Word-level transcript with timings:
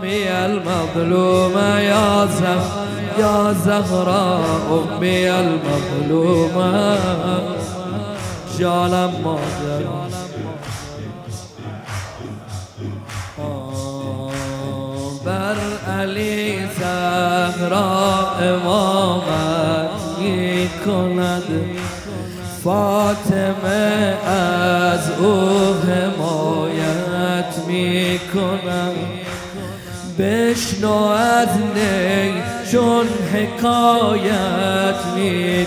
أمي 0.00 0.30
المظلومة 0.46 1.80
يا 1.80 2.26
زهراء 2.26 2.86
يا 3.18 3.52
زهراء 3.52 4.88
أمي 4.96 5.30
المظلومة. 5.30 6.98
جالم 8.58 9.12
مادر 9.24 9.84
بر 15.24 15.56
علی 15.88 16.66
زهرا 16.80 18.26
امامت 18.40 19.90
می 20.18 20.68
کند. 20.84 21.42
فاطمه 22.64 24.09
بشنو 30.20 30.92
از 30.92 31.48
نی 31.74 32.42
چون 32.72 33.06
حکایت 33.32 34.94
می 35.16 35.66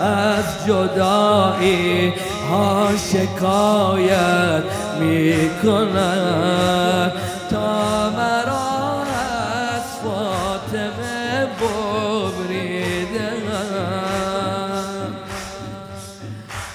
از 0.00 0.66
جدایی 0.66 2.12
ها 2.50 2.88
شکایت 3.12 4.62
می 5.00 5.50
کند 5.62 7.12
تا 7.50 8.10
مرا 8.10 9.02
از 9.02 9.82
فاطمه 10.04 11.46
ببریده 11.60 13.32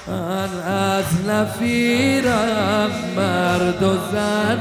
من 0.07 0.71
از 0.71 1.05
نفیرم 1.27 2.91
مرد 3.15 3.83
و 3.83 3.97
زن 4.11 4.59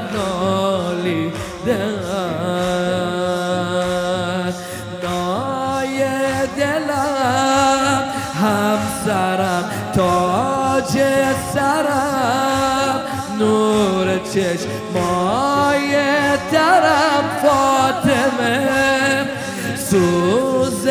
تاج 9.95 10.93
سرم. 11.55 13.01
نور 13.39 14.07
چشمای 14.19 15.93
درم 16.53 17.25
فاطمه. 17.43 19.27
سوز 19.91 20.85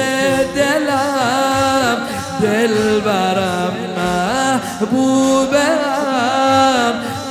دلم 0.55 1.97
دل 2.41 2.99
برم 2.99 3.75
محبوبم. 3.97 5.79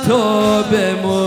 تو 0.07 0.21
بمونو 0.63 1.18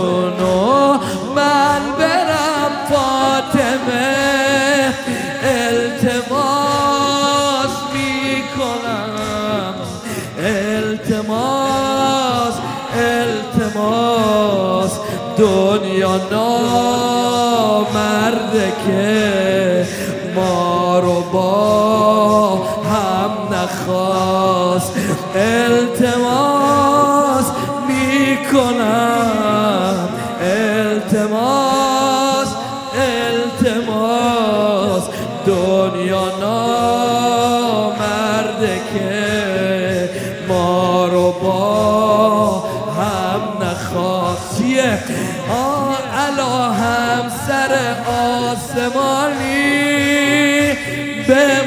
نامرده 16.31 17.93
که 18.85 19.87
ما 20.35 20.99
رو 20.99 21.21
با 21.21 22.55
هم 22.65 23.31
نخواست. 23.51 24.93
التماس 25.35 27.45
می‌کنم. 27.87 30.09
التماس 30.41 32.47
التماس. 32.95 35.03
دنیا 35.47 36.25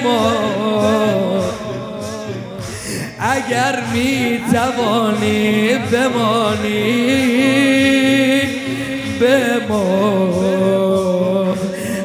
ما. 0.06 1.44
اگر 3.20 3.82
می 3.92 4.40
توانی 4.52 5.78
بمانی 5.92 7.16
به 9.20 9.66
ما 9.68 9.96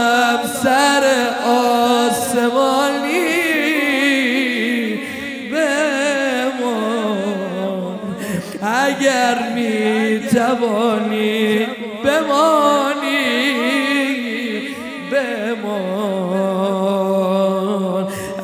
توانی 10.30 11.66
بمانی 12.04 13.28
بمان. 15.12 16.48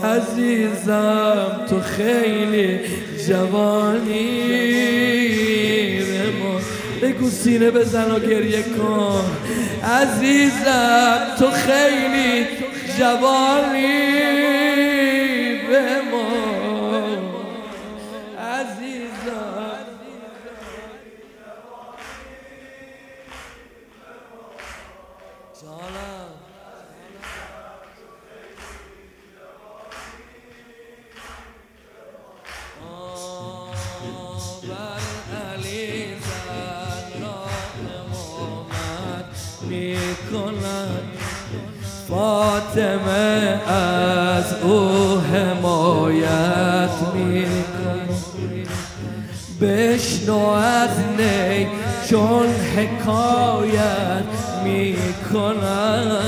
عزیزم 0.05 1.67
تو 1.69 1.81
خیلی 1.81 2.81
جوانی 3.29 4.55
بگو 7.03 7.31
سینه 7.31 7.71
بزن 7.71 8.11
و 8.11 8.19
گریه 8.19 8.63
کن. 8.63 9.25
عزیزم 9.85 11.19
تو 11.39 11.51
خیلی 11.51 12.47
جوانی. 12.99 14.64
فاطمه 42.15 43.61
از 43.73 44.55
او 44.63 45.19
حمایت 45.33 46.91
میکن 47.15 48.09
بشنو 49.61 50.47
از 50.49 50.91
نی 51.19 51.67
چون 52.09 52.47
حکایت 52.77 54.25
می‌کند 54.65 56.19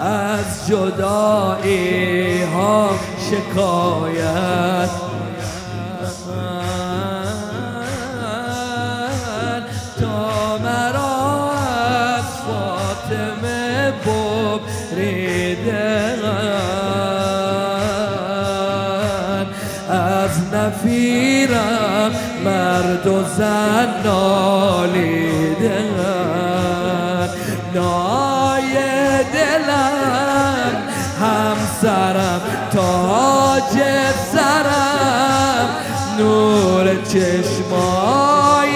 از 0.00 0.68
جدایی 0.68 2.42
ها 2.42 2.90
شکایت 3.30 4.90
از 19.90 20.54
نفیرم 20.54 22.10
مرد 22.44 23.06
و 23.06 23.24
زن 23.38 24.02
نالیدن. 24.04 25.88
نای 27.74 28.72
دلم 29.32 30.72
همسرم 31.20 32.40
تاج 32.72 33.82
سرم. 34.32 35.68
نور 36.18 36.86
چشمای 37.04 38.71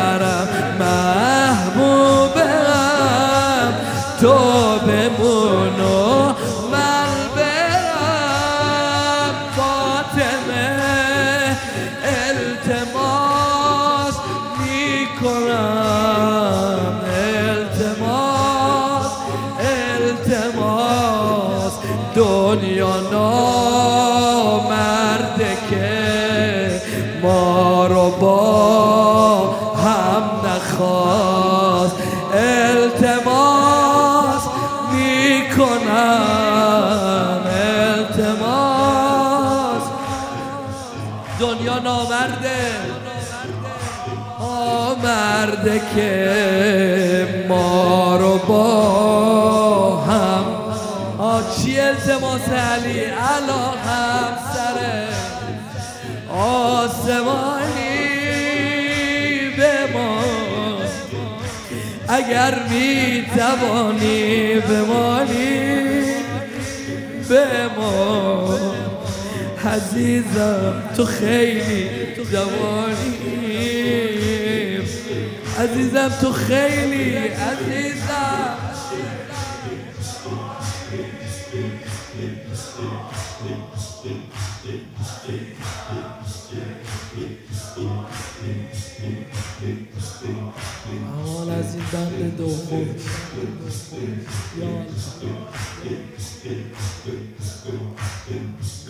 دل 0.00 0.69
نامرده 41.80 42.60
آمرده 44.40 45.82
که 45.94 47.44
ما 47.48 48.16
رو 48.16 48.38
با 48.38 49.96
هم. 49.96 50.44
چی 51.56 51.80
التماس 51.80 52.48
علی؟ 52.48 53.00
علا 53.00 53.70
هم 53.86 54.38
سر 54.54 54.78
آسمانی 56.34 57.70
به 59.56 59.92
ما. 59.92 60.20
اگر 62.08 62.54
می 62.70 63.24
توانی 63.36 64.54
بمانی 64.54 65.80
به 67.28 67.46
ما. 67.76 68.59
عزیزم 69.64 70.82
تو 70.96 71.04
خیلی 71.04 71.88
جوانی. 72.32 73.16
عزیزم 75.58 76.08
تو 76.20 76.32
خیلی 76.32 77.16
عزیزم. 77.18 77.99
بند 91.92 92.36
دوم. 92.36 92.86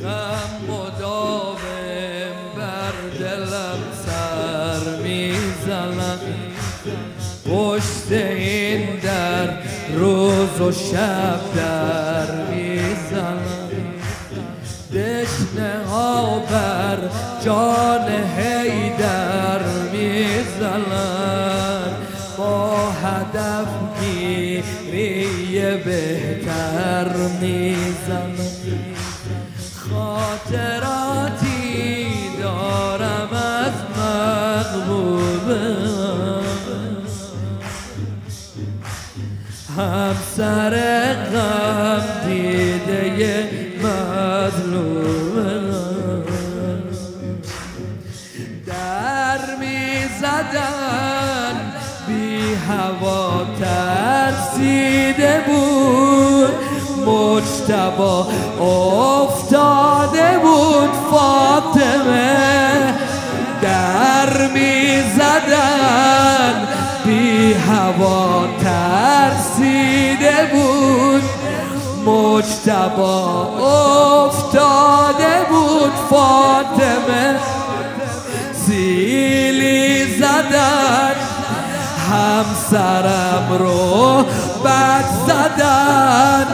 غم 0.02 0.52
مداوم 0.68 1.58
بر 2.56 2.92
دلم 3.20 3.78
سر 4.06 5.02
می‌زنم. 5.02 6.18
پشت 7.46 8.12
این 8.12 9.00
در 9.02 9.48
روز 9.96 10.60
و 10.60 10.72
شب 10.72 11.40
در 11.56 12.44
می‌زنم. 12.50 13.70
دشنه 14.92 15.86
ها 15.90 16.38
بر 16.38 16.98
جان 17.44 18.08
هیدر 18.36 19.62
می‌زنن 19.92 21.20
با 21.50 21.59
هدف 23.32 23.68
گیری 24.00 25.26
بهتر 25.84 27.08
می‌زنن 27.40 28.36
خاطراتی 29.90 31.38
دارم 32.42 33.32
از 33.32 33.72
مغبوبه 33.96 35.64
همسر 39.76 40.74
غم 41.32 42.04
دیده 42.26 43.48
مظلوم 43.82 45.40
در 48.66 49.40
می 49.60 50.04
زدن 50.20 50.79
بی 50.79 50.79
هوا 52.70 53.46
ترسیده 53.60 55.40
بود 55.46 56.54
مجتبا 57.06 58.26
افتاده 58.60 60.38
بود 60.42 60.90
فاطمه 61.10 62.94
در 63.62 64.46
می 64.54 65.02
زدن 65.16 66.68
بی 67.04 67.54
هوا 67.54 68.46
ترسیده 68.62 70.36
بود 70.52 71.22
مجتبا 72.06 73.48
افتاده 74.26 75.46
بود 75.50 75.92
فاطمه 76.10 77.39
همسرم 82.70 83.56
رو 83.58 84.24
بد 84.64 85.04
زدن. 85.26 86.46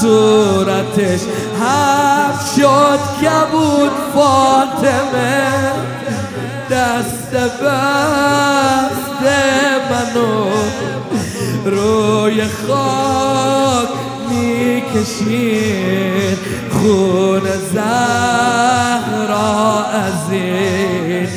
صورتش 0.00 1.20
هم 1.60 2.32
شد 2.56 2.98
که 3.20 3.30
بود 3.52 3.92
فاطمه. 4.14 5.72
دست 6.70 7.32
بست 7.32 9.22
منو. 9.90 10.46
روی 11.64 12.38
خاک 12.44 13.88
می‌کشید. 14.30 15.84
خون 16.72 17.42
زهرا 17.72 19.04
از 19.84 20.30
این 20.30 21.28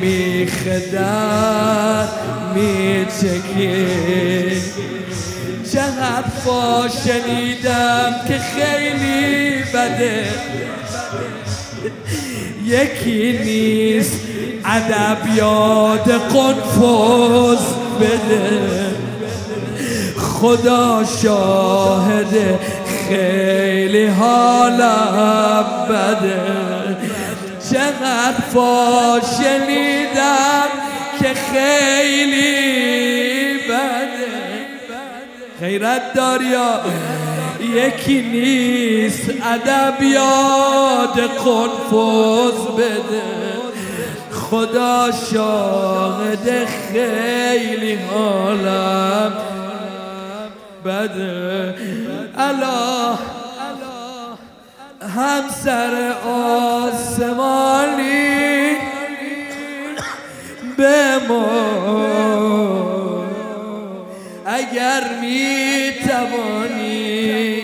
میخدر 0.00 1.44
میچکید 2.54 4.14
چقدر 5.72 6.28
فا 6.44 6.88
شنیدم 6.88 8.14
که 8.28 8.38
خیلی 8.38 9.62
بده. 9.62 10.24
یکی 12.64 13.38
نیست 13.44 14.20
ادب 14.64 15.36
یاد 15.36 16.10
قنفوز 16.10 17.58
بده. 18.00 18.94
خدا 20.18 21.04
شاهد 21.22 22.34
خیلی 23.08 24.06
حالم 24.06 25.64
بده. 25.88 26.40
چقدر 27.70 28.40
فا 28.54 29.20
شنیدم 29.38 30.68
که 30.72 30.73
خیلی 31.34 32.54
بده. 33.68 34.34
خیرت 35.60 36.14
داریا 36.14 36.80
یکی 37.74 38.22
نیست. 38.22 39.30
ادب 39.30 40.02
یاد 40.02 41.20
قنفوز 41.20 42.66
بده. 42.76 43.22
خدا 44.30 45.10
شاهد 45.32 46.64
خیلی 46.64 47.94
حالم 47.94 49.32
بده. 50.84 51.74
الا 52.38 53.18
همسر 55.16 56.12
آسمانی 56.84 58.24
به 60.76 61.18
ما 61.28 62.64
اگر 64.46 65.02
می 65.20 65.90
توانی 66.08 67.62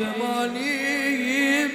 بمانی 0.00 0.78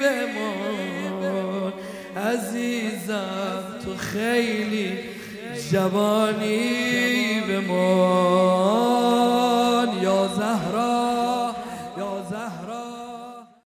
بمان 0.01 1.73
عزیزم 2.17 3.63
تو 3.85 3.95
خیلی 3.97 4.99
جوانی. 5.71 6.87
بمان 6.91 7.06